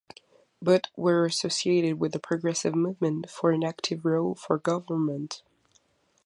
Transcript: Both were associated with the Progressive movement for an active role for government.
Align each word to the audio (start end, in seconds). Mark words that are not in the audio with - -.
Both 0.63 0.85
were 0.97 1.25
associated 1.27 1.99
with 1.99 2.13
the 2.13 2.17
Progressive 2.19 2.73
movement 2.73 3.29
for 3.29 3.51
an 3.51 3.63
active 3.63 4.03
role 4.03 4.33
for 4.33 4.57
government. 4.57 5.43